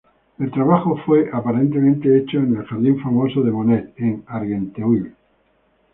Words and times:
El 0.39 0.49
trabajo 0.49 0.97
fue 1.05 1.29
aparentemente 1.31 2.17
hecho 2.17 2.39
en 2.39 2.57
el 2.57 2.65
jardín 2.65 2.99
famoso 3.03 3.43
de 3.43 3.51
Monet 3.51 3.93
en 3.97 4.23
Argenteuil. 4.25 5.13